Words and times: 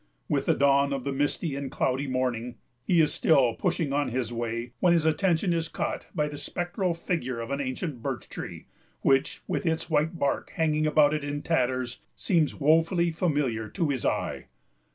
With 0.27 0.47
the 0.47 0.55
dawn 0.55 0.93
of 0.93 1.03
the 1.03 1.11
misty 1.13 1.55
and 1.55 1.69
cloudy 1.69 2.07
morning, 2.07 2.55
he 2.83 3.01
is 3.01 3.13
still 3.13 3.53
pushing 3.53 3.93
on 3.93 4.09
his 4.09 4.33
way, 4.33 4.73
when 4.79 4.93
his 4.93 5.05
attention 5.05 5.53
is 5.53 5.67
caught 5.67 6.07
by 6.15 6.27
the 6.27 6.39
spectral 6.39 6.95
figure 6.95 7.39
of 7.39 7.51
an 7.51 7.61
ancient 7.61 8.01
birch 8.01 8.27
tree, 8.27 8.65
which, 9.01 9.43
with 9.47 9.63
its 9.63 9.91
white 9.91 10.17
bark 10.17 10.53
hanging 10.55 10.87
about 10.87 11.13
it 11.13 11.23
in 11.23 11.43
tatters, 11.43 11.99
seems 12.15 12.55
wofully 12.59 13.11
familiar 13.11 13.69
to 13.69 13.89
his 13.89 14.03
eye. 14.03 14.47